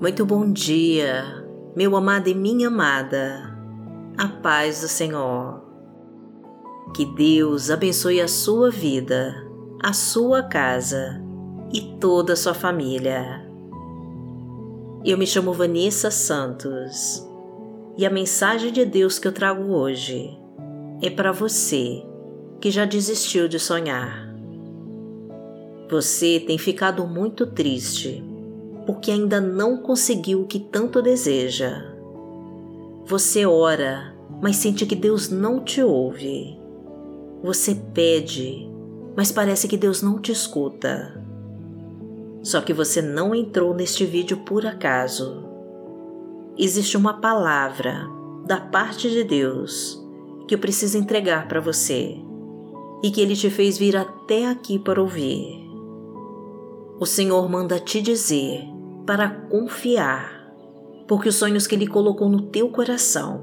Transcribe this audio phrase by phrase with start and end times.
[0.00, 1.24] Muito bom dia,
[1.74, 3.52] meu amado e minha amada.
[4.16, 5.60] A paz do Senhor.
[6.94, 9.34] Que Deus abençoe a sua vida,
[9.82, 11.20] a sua casa
[11.72, 13.44] e toda a sua família.
[15.04, 17.28] Eu me chamo Vanessa Santos
[17.96, 20.30] e a mensagem de Deus que eu trago hoje
[21.02, 22.04] é para você
[22.60, 24.32] que já desistiu de sonhar.
[25.90, 28.27] Você tem ficado muito triste
[28.88, 31.94] porque ainda não conseguiu o que tanto deseja.
[33.04, 36.58] Você ora, mas sente que Deus não te ouve.
[37.42, 38.66] Você pede,
[39.14, 41.22] mas parece que Deus não te escuta.
[42.42, 45.44] Só que você não entrou neste vídeo por acaso.
[46.56, 48.08] Existe uma palavra
[48.46, 50.02] da parte de Deus
[50.46, 52.16] que eu preciso entregar para você
[53.02, 55.62] e que Ele te fez vir até aqui para ouvir.
[56.98, 58.77] O Senhor manda te dizer
[59.08, 60.52] para confiar,
[61.08, 63.42] porque os sonhos que Ele colocou no teu coração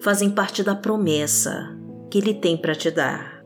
[0.00, 1.78] fazem parte da promessa
[2.10, 3.44] que Ele tem para te dar.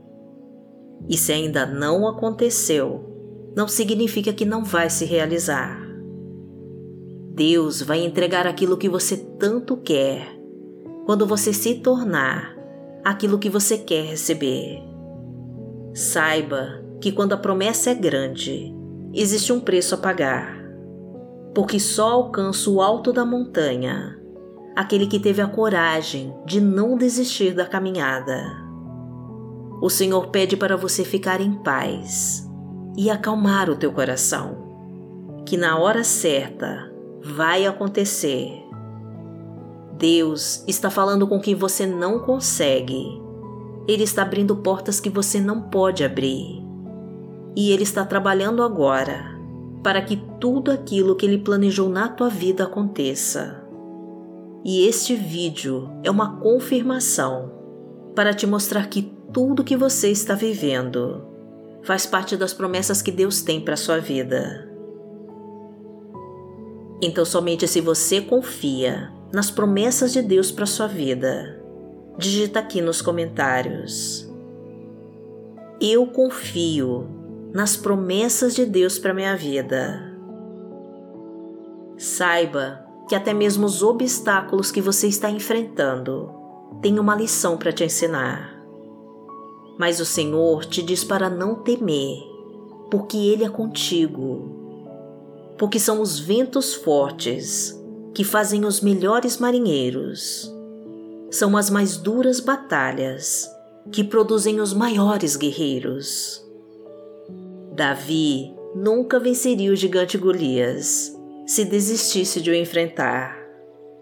[1.08, 5.76] E se ainda não aconteceu, não significa que não vai se realizar.
[7.34, 10.28] Deus vai entregar aquilo que você tanto quer
[11.04, 12.56] quando você se tornar
[13.04, 14.80] aquilo que você quer receber.
[15.94, 18.72] Saiba que quando a promessa é grande,
[19.12, 20.59] existe um preço a pagar
[21.54, 24.20] porque só alcança o alto da montanha
[24.80, 28.40] aquele que teve a coragem de não desistir da caminhada.
[29.82, 32.48] O Senhor pede para você ficar em paz
[32.96, 36.90] e acalmar o teu coração, que na hora certa
[37.22, 38.50] vai acontecer.
[39.98, 43.20] Deus está falando com quem você não consegue.
[43.86, 46.62] Ele está abrindo portas que você não pode abrir.
[47.56, 49.29] E Ele está trabalhando agora
[49.82, 53.64] para que tudo aquilo que Ele planejou na tua vida aconteça.
[54.64, 57.50] E este vídeo é uma confirmação
[58.14, 61.26] para te mostrar que tudo que você está vivendo
[61.82, 64.68] faz parte das promessas que Deus tem para sua vida.
[67.02, 71.58] Então, somente se você confia nas promessas de Deus para sua vida,
[72.18, 74.30] digita aqui nos comentários.
[75.80, 77.19] Eu confio
[77.52, 80.10] nas promessas de Deus para minha vida.
[81.96, 86.30] Saiba que até mesmo os obstáculos que você está enfrentando
[86.80, 88.56] têm uma lição para te ensinar.
[89.78, 92.22] Mas o Senhor te diz para não temer,
[92.90, 94.56] porque Ele é contigo.
[95.58, 97.78] Porque são os ventos fortes
[98.14, 100.52] que fazem os melhores marinheiros.
[101.30, 103.48] São as mais duras batalhas
[103.90, 106.44] que produzem os maiores guerreiros.
[107.80, 113.34] Davi nunca venceria o gigante Golias se desistisse de o enfrentar.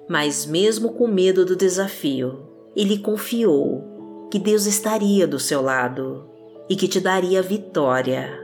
[0.09, 2.41] Mas, mesmo com medo do desafio,
[2.75, 6.29] ele confiou que Deus estaria do seu lado
[6.69, 8.37] e que te daria vitória.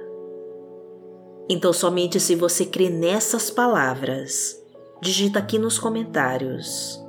[1.48, 4.56] Então, somente se você crê nessas palavras,
[5.02, 7.04] digita aqui nos comentários.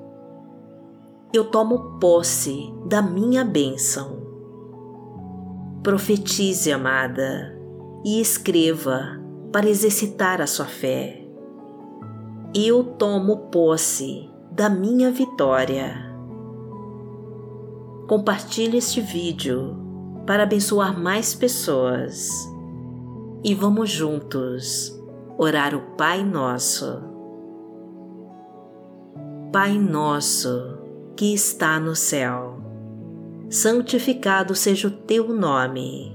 [1.31, 4.19] Eu tomo posse da minha bênção.
[5.84, 7.54] Profetize, amada
[8.05, 9.19] e escreva
[9.51, 11.25] para exercitar a sua fé.
[12.53, 16.13] Eu tomo posse da minha vitória.
[18.07, 19.75] Compartilhe este vídeo
[20.27, 22.29] para abençoar mais pessoas.
[23.44, 24.95] E vamos juntos
[25.35, 27.01] orar o Pai Nosso.
[29.51, 30.77] Pai Nosso
[31.15, 32.59] que está no céu,
[33.49, 36.14] santificado seja o teu nome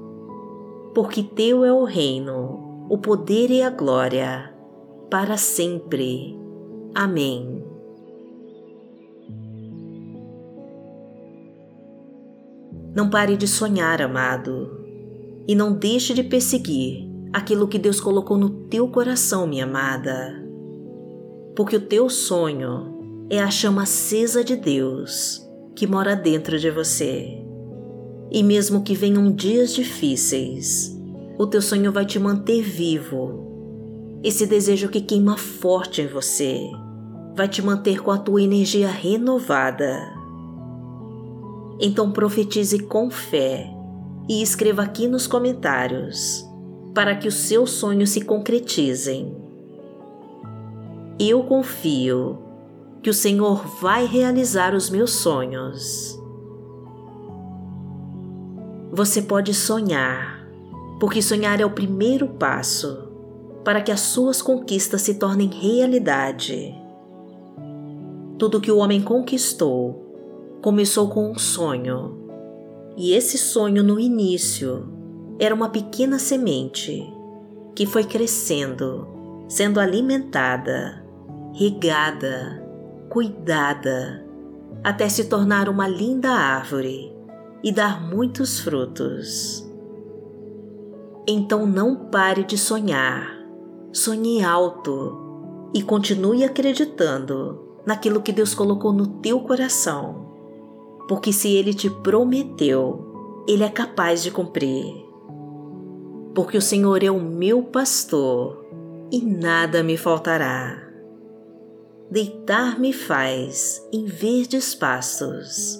[0.93, 4.53] porque Teu é o reino, o poder e a glória,
[5.09, 6.37] para sempre.
[6.93, 7.63] Amém.
[12.93, 14.69] Não pare de sonhar, amado,
[15.47, 20.43] e não deixe de perseguir aquilo que Deus colocou no teu coração, minha amada,
[21.55, 25.41] porque o teu sonho é a chama acesa de Deus
[25.73, 27.40] que mora dentro de você.
[28.31, 30.97] E mesmo que venham dias difíceis,
[31.37, 33.51] o teu sonho vai te manter vivo.
[34.23, 36.61] Esse desejo que queima forte em você
[37.35, 40.13] vai te manter com a tua energia renovada.
[41.79, 43.67] Então profetize com fé
[44.29, 46.47] e escreva aqui nos comentários
[46.93, 49.35] para que os seus sonhos se concretizem.
[51.19, 52.37] Eu confio
[53.01, 56.20] que o Senhor vai realizar os meus sonhos.
[58.93, 60.45] Você pode sonhar,
[60.99, 63.07] porque sonhar é o primeiro passo
[63.63, 66.75] para que as suas conquistas se tornem realidade.
[68.37, 72.17] Tudo que o homem conquistou começou com um sonho,
[72.97, 74.89] e esse sonho no início
[75.39, 77.01] era uma pequena semente
[77.73, 79.07] que foi crescendo,
[79.47, 81.01] sendo alimentada,
[81.53, 82.61] regada,
[83.09, 84.25] cuidada,
[84.83, 87.20] até se tornar uma linda árvore
[87.63, 89.67] e dar muitos frutos.
[91.27, 93.41] Então não pare de sonhar
[93.91, 95.17] sonhe alto
[95.73, 100.29] e continue acreditando naquilo que Deus colocou no teu coração.
[101.07, 105.05] Porque se Ele te prometeu, Ele é capaz de cumprir.
[106.33, 108.65] Porque o Senhor é o meu pastor
[109.11, 110.87] e nada me faltará.
[112.09, 115.79] Deitar-me faz em verdes pastos,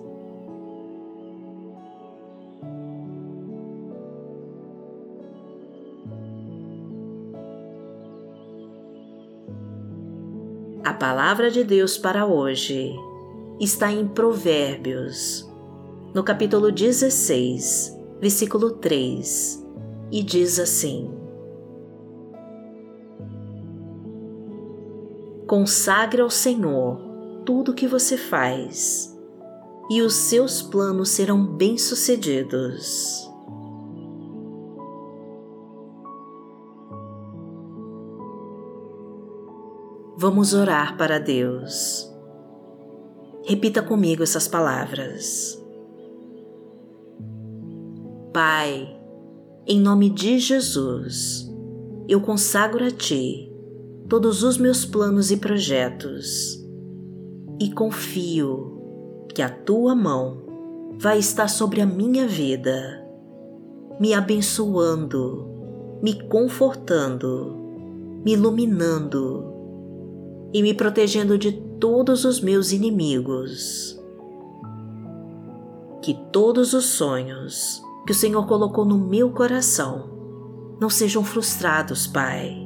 [10.83, 12.95] A palavra de Deus para hoje
[13.59, 15.47] está em Provérbios,
[16.11, 19.63] no capítulo 16, versículo 3,
[20.11, 21.13] e diz assim:
[25.45, 26.99] Consagre ao Senhor
[27.45, 29.15] tudo o que você faz,
[29.87, 33.30] e os seus planos serão bem-sucedidos.
[40.17, 42.11] Vamos orar para Deus.
[43.45, 45.57] Repita comigo essas palavras.
[48.33, 48.99] Pai,
[49.65, 51.49] em nome de Jesus,
[52.09, 53.51] eu consagro a Ti
[54.09, 56.61] todos os meus planos e projetos
[57.59, 60.43] e confio que a Tua mão
[60.99, 63.01] vai estar sobre a minha vida,
[63.99, 65.47] me abençoando,
[66.03, 67.55] me confortando,
[68.23, 69.50] me iluminando
[70.53, 73.99] e me protegendo de todos os meus inimigos.
[76.01, 80.09] Que todos os sonhos que o Senhor colocou no meu coração
[80.79, 82.57] não sejam frustrados, Pai,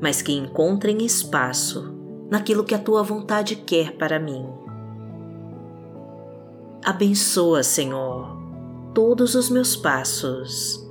[0.00, 1.94] mas que encontrem espaço
[2.30, 4.44] naquilo que a tua vontade quer para mim.
[6.84, 8.36] Abençoa, Senhor,
[8.92, 10.84] todos os meus passos,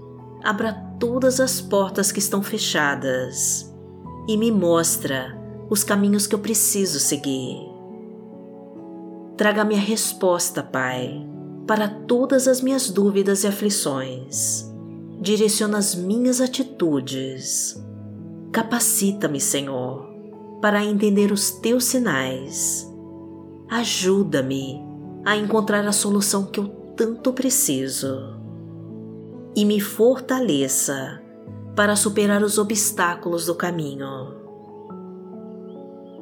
[0.43, 3.71] abra todas as portas que estão fechadas
[4.27, 5.42] e me mostra
[5.73, 7.57] os caminhos que eu preciso seguir.
[9.35, 11.27] Traga-me a resposta, Pai,
[11.65, 14.71] para todas as minhas dúvidas e aflições.
[15.19, 17.83] Direciona as minhas atitudes.
[18.51, 20.07] Capacita-me, Senhor,
[20.61, 22.87] para entender os teus sinais.
[23.67, 24.79] Ajuda-me
[25.25, 28.37] a encontrar a solução que eu tanto preciso.
[29.55, 31.19] E me fortaleça
[31.75, 34.42] para superar os obstáculos do caminho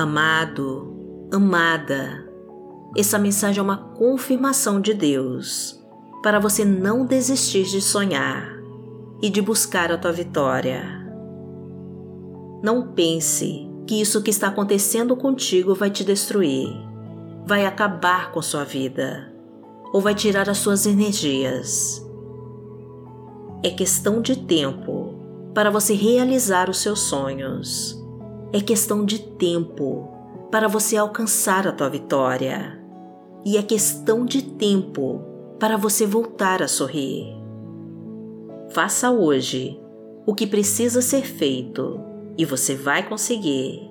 [0.00, 2.26] Amado, amada,
[2.96, 5.78] essa mensagem é uma confirmação de Deus
[6.22, 8.50] para você não desistir de sonhar
[9.20, 10.82] e de buscar a tua vitória.
[12.62, 16.70] Não pense que isso que está acontecendo contigo vai te destruir,
[17.46, 19.30] vai acabar com sua vida
[19.92, 22.02] ou vai tirar as suas energias.
[23.62, 27.99] É questão de tempo para você realizar os seus sonhos.
[28.52, 30.08] É questão de tempo
[30.50, 32.82] para você alcançar a tua vitória
[33.44, 35.22] e é questão de tempo
[35.60, 37.32] para você voltar a sorrir.
[38.70, 39.80] Faça hoje
[40.26, 42.00] o que precisa ser feito
[42.36, 43.88] e você vai conseguir,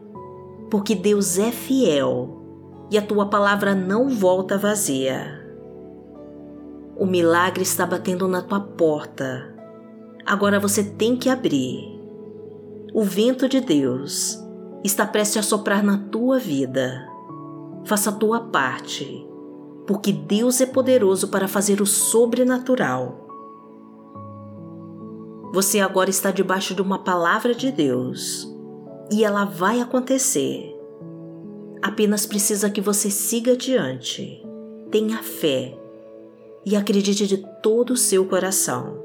[0.70, 2.44] porque Deus é fiel
[2.92, 5.40] e a tua palavra não volta vazia.
[6.98, 9.56] O milagre está batendo na tua porta.
[10.26, 11.98] Agora você tem que abrir.
[12.94, 14.49] O vento de Deus
[14.84, 17.08] está prestes a soprar na tua vida.
[17.86, 19.28] Faça a tua parte
[19.90, 23.28] porque Deus é poderoso para fazer o sobrenatural.
[25.52, 28.48] Você agora está debaixo de uma palavra de Deus
[29.12, 30.76] e ela vai acontecer.
[31.82, 34.46] Apenas precisa que você siga adiante,
[34.92, 35.76] tenha fé
[36.64, 39.04] e acredite de todo o seu coração.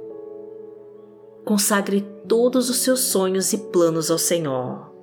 [1.46, 4.93] Consagre todos os seus sonhos e planos ao Senhor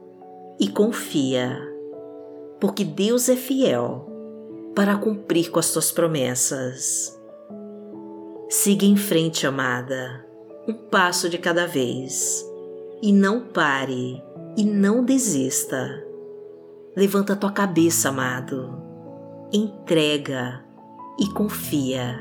[0.61, 1.59] e confia,
[2.59, 4.07] porque Deus é fiel
[4.75, 7.19] para cumprir com as tuas promessas.
[8.47, 10.23] Siga em frente, amada,
[10.67, 12.47] um passo de cada vez.
[13.01, 14.21] E não pare
[14.55, 16.05] e não desista.
[16.95, 18.77] Levanta tua cabeça, amado.
[19.51, 20.63] Entrega
[21.19, 22.19] e confia,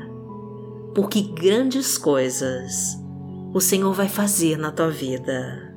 [0.95, 2.97] porque grandes coisas
[3.53, 5.70] o Senhor vai fazer na tua vida.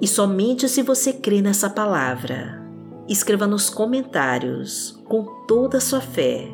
[0.00, 2.62] E somente se você crê nessa palavra,
[3.08, 6.48] escreva nos comentários com toda a sua fé.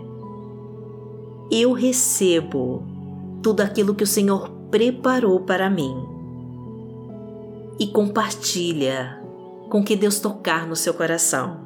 [1.50, 2.82] Eu recebo
[3.42, 5.94] tudo aquilo que o Senhor preparou para mim.
[7.78, 9.20] E compartilha
[9.68, 11.60] com que Deus tocar no seu coração.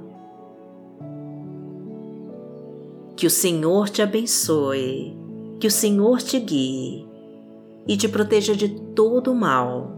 [3.14, 5.16] Que o Senhor te abençoe,
[5.61, 7.06] que o Senhor te guie
[7.87, 9.97] e te proteja de todo o mal.